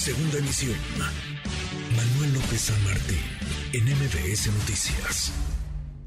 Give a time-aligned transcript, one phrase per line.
[0.00, 0.78] Segunda emisión.
[1.94, 3.18] Manuel López San Martín,
[3.74, 5.30] en MBS Noticias.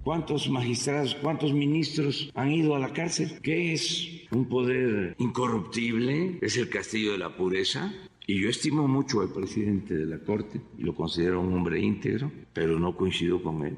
[0.03, 3.39] ¿Cuántos magistrados, cuántos ministros han ido a la cárcel?
[3.43, 6.39] ¿Qué es un poder incorruptible?
[6.41, 7.93] ¿Es el castillo de la pureza?
[8.25, 12.31] Y yo estimo mucho al presidente de la Corte y lo considero un hombre íntegro,
[12.51, 13.77] pero no coincido con él.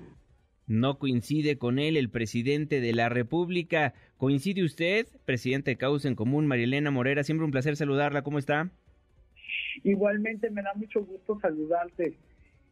[0.66, 3.94] No coincide con él el presidente de la República.
[4.16, 7.26] ¿Coincide usted, presidente de Causa en Común, Marielena Morera?
[7.26, 8.22] Siempre un placer saludarla.
[8.22, 8.72] ¿Cómo está?
[9.86, 12.18] Igualmente me da mucho gusto saludarte.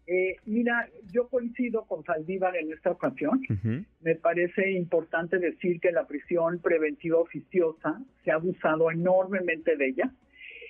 [0.07, 3.39] Eh, mira, yo coincido con Saldívar en esta ocasión.
[4.01, 10.11] Me parece importante decir que la prisión preventiva oficiosa se ha abusado enormemente de ella.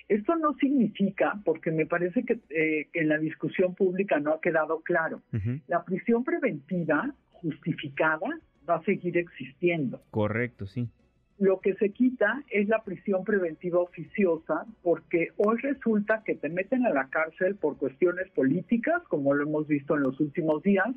[0.06, 4.82] Esto no significa, porque me parece que, eh, en la discusión pública no ha quedado
[4.82, 5.22] claro,
[5.66, 10.02] la prisión preventiva justificada va a seguir existiendo.
[10.10, 10.90] Correcto, sí.
[11.38, 16.86] Lo que se quita es la prisión preventiva oficiosa porque hoy resulta que te meten
[16.86, 20.88] a la cárcel por cuestiones políticas, como lo hemos visto en los últimos días,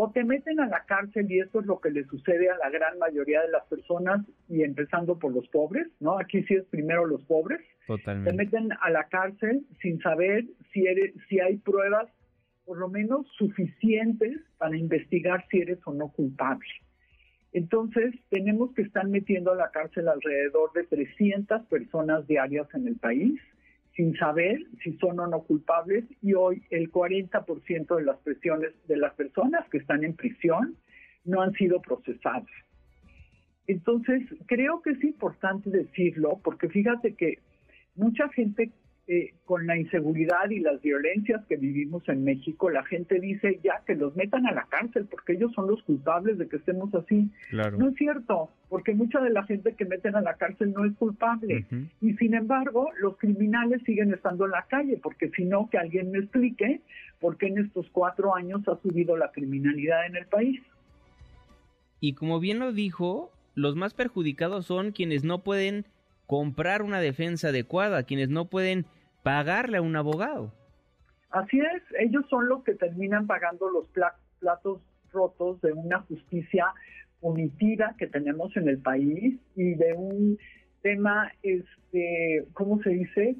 [0.00, 2.70] o te meten a la cárcel y esto es lo que le sucede a la
[2.70, 6.20] gran mayoría de las personas y empezando por los pobres, ¿no?
[6.20, 7.60] Aquí sí es primero los pobres.
[7.84, 8.30] Totalmente.
[8.30, 12.06] Te meten a la cárcel sin saber si eres si hay pruebas
[12.64, 16.68] por lo menos suficientes para investigar si eres o no culpable.
[17.52, 22.96] Entonces, tenemos que estar metiendo a la cárcel alrededor de 300 personas diarias en el
[22.96, 23.40] país
[23.96, 28.96] sin saber si son o no culpables y hoy el 40% de las presiones de
[28.96, 30.76] las personas que están en prisión
[31.24, 32.46] no han sido procesadas.
[33.66, 37.38] Entonces, creo que es importante decirlo porque fíjate que
[37.96, 38.70] mucha gente
[39.10, 43.80] eh, con la inseguridad y las violencias que vivimos en México, la gente dice ya
[43.86, 47.30] que los metan a la cárcel porque ellos son los culpables de que estemos así.
[47.50, 50.94] No es cierto, porque mucha de la gente que meten a la cárcel no es
[50.96, 51.64] culpable.
[52.02, 56.10] Y sin embargo, los criminales siguen estando en la calle, porque si no, que alguien
[56.10, 56.82] me explique
[57.18, 60.60] por qué en estos cuatro años ha subido la criminalidad en el país.
[61.98, 65.86] Y como bien lo dijo, los más perjudicados son quienes no pueden
[66.26, 68.84] comprar una defensa adecuada, quienes no pueden
[69.22, 70.52] pagarle a un abogado.
[71.30, 73.86] Así es, ellos son los que terminan pagando los
[74.38, 74.80] platos
[75.12, 76.66] rotos de una justicia
[77.20, 80.38] punitiva que tenemos en el país y de un
[80.82, 83.36] tema, este, ¿cómo se dice?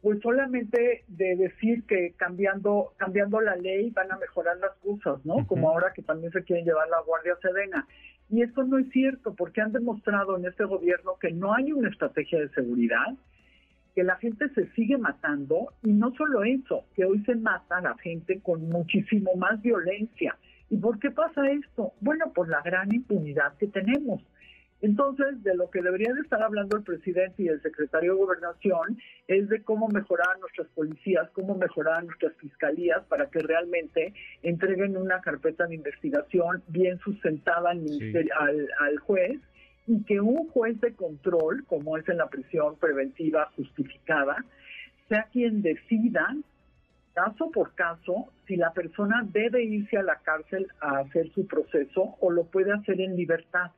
[0.00, 5.46] Pues solamente de decir que cambiando cambiando la ley van a mejorar las cosas, ¿no?
[5.46, 7.86] Como ahora que también se quieren llevar la Guardia Sedena.
[8.30, 11.88] Y esto no es cierto porque han demostrado en este gobierno que no hay una
[11.88, 13.14] estrategia de seguridad,
[13.98, 17.80] que la gente se sigue matando y no solo eso, que hoy se mata a
[17.80, 20.36] la gente con muchísimo más violencia.
[20.70, 21.94] ¿Y por qué pasa esto?
[22.00, 24.22] Bueno, por la gran impunidad que tenemos.
[24.82, 29.00] Entonces, de lo que debería de estar hablando el presidente y el secretario de Gobernación
[29.26, 34.14] es de cómo mejorar nuestras policías, cómo mejorar nuestras fiscalías para que realmente
[34.44, 37.84] entreguen una carpeta de investigación bien sustentada al,
[38.38, 39.40] al, al juez
[39.88, 44.36] y que un juez de control, como es en la prisión preventiva justificada,
[45.08, 46.36] sea quien decida
[47.14, 52.16] caso por caso si la persona debe irse a la cárcel a hacer su proceso
[52.20, 53.72] o lo puede hacer en libertad.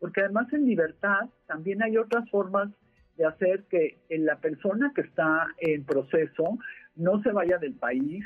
[0.00, 2.68] Porque además en libertad también hay otras formas
[3.16, 6.58] de hacer que la persona que está en proceso
[6.96, 8.24] no se vaya del país,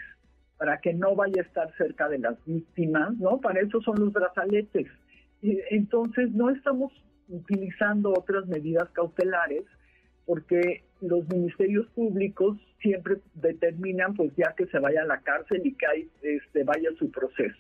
[0.56, 3.39] para que no vaya a estar cerca de las víctimas, ¿no?
[3.39, 4.89] Para eso son los brazaletes.
[5.43, 6.93] Entonces no estamos
[7.28, 9.65] utilizando otras medidas cautelares
[10.27, 15.75] porque los ministerios públicos siempre determinan pues ya que se vaya a la cárcel y
[15.75, 17.59] que hay, este, vaya su proceso.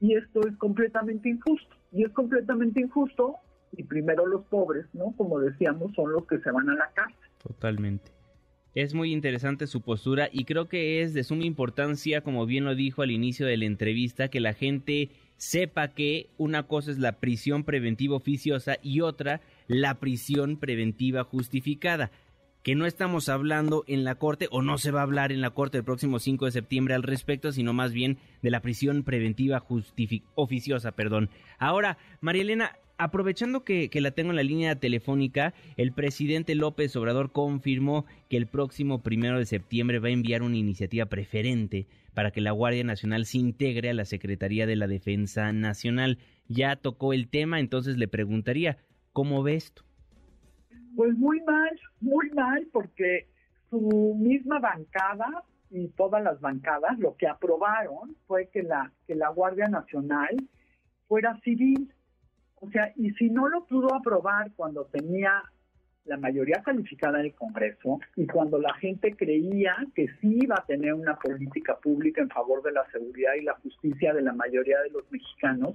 [0.00, 1.74] Y esto es completamente injusto.
[1.92, 3.36] Y es completamente injusto
[3.72, 5.14] y primero los pobres, ¿no?
[5.16, 7.30] Como decíamos, son los que se van a la cárcel.
[7.42, 8.15] Totalmente.
[8.76, 12.74] Es muy interesante su postura y creo que es de suma importancia, como bien lo
[12.74, 17.12] dijo al inicio de la entrevista, que la gente sepa que una cosa es la
[17.12, 22.10] prisión preventiva oficiosa y otra la prisión preventiva justificada
[22.62, 25.50] que no estamos hablando en la Corte o no se va a hablar en la
[25.50, 29.64] Corte el próximo 5 de septiembre al respecto, sino más bien de la prisión preventiva
[30.34, 31.30] oficiosa, perdón.
[31.58, 37.32] Ahora, María Elena, aprovechando que, la tengo en la línea telefónica, el presidente López Obrador
[37.32, 42.40] confirmó que el próximo primero de septiembre va a enviar una iniciativa preferente para que
[42.40, 46.18] la Guardia Nacional se integre a la Secretaría de la Defensa Nacional.
[46.48, 48.78] Ya tocó el tema, entonces le preguntaría,
[49.12, 49.82] ¿cómo ve esto?
[50.94, 53.28] Pues muy mal, muy mal, porque
[53.68, 60.36] su misma bancada y todas las bancadas lo que aprobaron fue que la Guardia Nacional
[61.08, 61.92] fuera civil.
[62.60, 65.42] O sea, y si no lo pudo aprobar cuando tenía
[66.06, 70.94] la mayoría calificada del Congreso y cuando la gente creía que sí iba a tener
[70.94, 74.90] una política pública en favor de la seguridad y la justicia de la mayoría de
[74.90, 75.74] los mexicanos,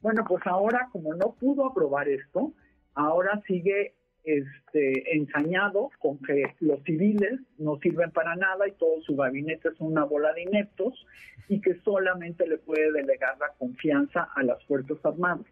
[0.00, 2.52] bueno, pues ahora como no pudo aprobar esto,
[2.94, 3.94] ahora sigue
[4.24, 9.80] este, ensañado con que los civiles no sirven para nada y todo su gabinete es
[9.80, 11.06] una bola de ineptos
[11.48, 15.46] y que solamente le puede delegar la confianza a las Fuerzas Armadas.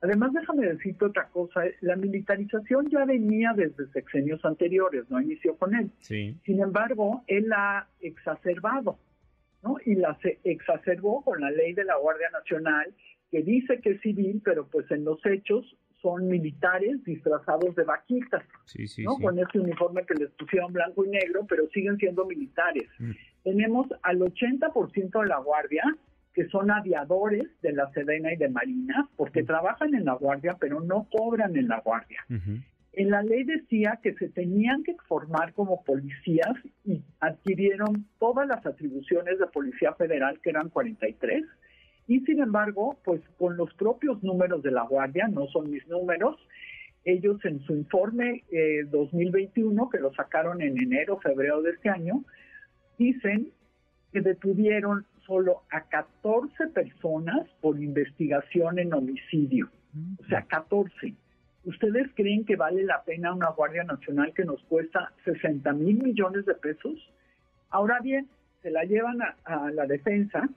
[0.00, 5.74] Además, déjame decirte otra cosa, la militarización ya venía desde sexenios anteriores, no inició con
[5.74, 5.90] él.
[6.00, 8.98] Sin embargo, él la ha exacerbado,
[9.62, 9.76] ¿no?
[9.84, 12.94] Y la exacerbó con la ley de la Guardia Nacional,
[13.30, 18.44] que dice que es civil, pero pues en los hechos son militares disfrazados de vaquitas,
[18.98, 19.16] ¿no?
[19.16, 22.88] Con ese uniforme que les pusieron blanco y negro, pero siguen siendo militares.
[23.00, 23.10] Mm.
[23.42, 25.82] Tenemos al 80% de la Guardia
[26.38, 30.78] que son aviadores de la Sedena y de Marina, porque trabajan en la Guardia, pero
[30.78, 32.24] no cobran en la Guardia.
[32.92, 36.54] En la ley decía que se tenían que formar como policías
[36.84, 41.42] y adquirieron todas las atribuciones de Policía Federal, que eran 43,
[42.06, 46.36] y sin embargo, pues con los propios números de la Guardia, no son mis números,
[47.04, 48.44] ellos en su informe
[48.92, 52.22] 2021, eh, que lo sacaron en enero, febrero de este año,
[52.96, 53.50] dicen
[54.12, 59.70] que detuvieron solo a 14 personas por investigación en homicidio.
[60.20, 61.14] O sea, 14.
[61.64, 66.46] ¿Ustedes creen que vale la pena una Guardia Nacional que nos cuesta 60 mil millones
[66.46, 66.94] de pesos?
[67.68, 68.26] Ahora bien,
[68.62, 70.48] se la llevan a, la defensa.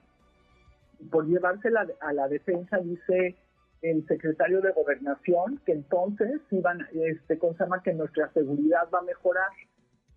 [1.10, 3.36] Por llevársela a la defensa, dice
[3.82, 7.54] el secretario de Gobernación, que entonces iban, este, con
[7.84, 9.50] que nuestra seguridad va a mejorar.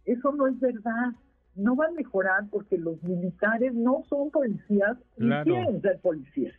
[0.06, 1.12] Eso no es verdad
[1.56, 6.54] no va a mejorar porque los militares no son policías ni quieren ser policías.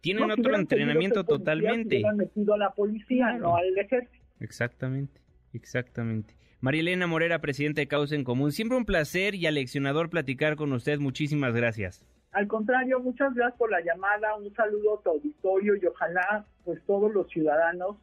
[0.00, 2.06] Tienen otro entrenamiento totalmente.
[2.06, 4.24] Han metido a la policía, no al ejército.
[4.38, 5.20] Exactamente,
[5.52, 6.36] exactamente.
[6.60, 8.52] María Elena Morera, presidenta de Causa en Común.
[8.52, 10.98] Siempre un placer y aleccionador platicar con usted.
[10.98, 12.04] Muchísimas gracias.
[12.32, 14.36] Al contrario, muchas gracias por la llamada.
[14.36, 17.96] Un saludo a tu auditorio y ojalá pues todos los ciudadanos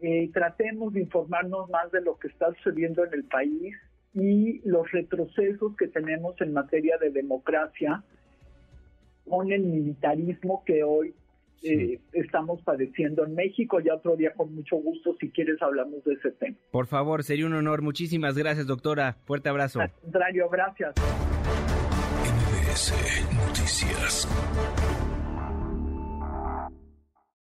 [0.00, 3.76] eh, tratemos de informarnos más de lo que está sucediendo en el país
[4.16, 8.02] y los retrocesos que tenemos en materia de democracia
[9.28, 11.14] con el militarismo que hoy
[11.62, 13.78] eh, estamos padeciendo en México.
[13.80, 16.56] Ya otro día, con mucho gusto, si quieres, hablamos de ese tema.
[16.70, 17.82] Por favor, sería un honor.
[17.82, 19.16] Muchísimas gracias, doctora.
[19.24, 19.80] Fuerte abrazo.
[19.80, 20.94] Al contrario, gracias.
[23.34, 24.28] Noticias.